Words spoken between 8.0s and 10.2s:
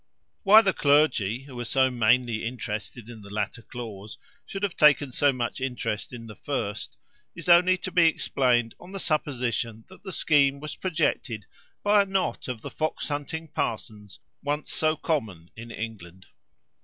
explained on the supposition that the